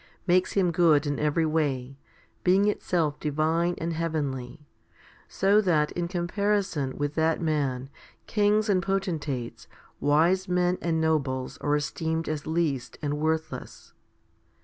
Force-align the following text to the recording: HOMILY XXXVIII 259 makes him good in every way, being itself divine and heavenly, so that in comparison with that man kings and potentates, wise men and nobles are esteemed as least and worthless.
HOMILY 0.25 0.39
XXXVIII 0.41 0.41
259 0.41 0.41
makes 0.41 0.53
him 0.53 0.83
good 0.83 1.13
in 1.13 1.19
every 1.23 1.45
way, 1.45 1.99
being 2.43 2.67
itself 2.67 3.19
divine 3.19 3.75
and 3.77 3.93
heavenly, 3.93 4.65
so 5.27 5.61
that 5.61 5.91
in 5.91 6.07
comparison 6.07 6.97
with 6.97 7.13
that 7.13 7.39
man 7.39 7.87
kings 8.25 8.67
and 8.67 8.81
potentates, 8.81 9.67
wise 9.99 10.47
men 10.49 10.79
and 10.81 10.99
nobles 10.99 11.59
are 11.59 11.75
esteemed 11.75 12.27
as 12.27 12.47
least 12.47 12.97
and 13.03 13.19
worthless. 13.19 13.93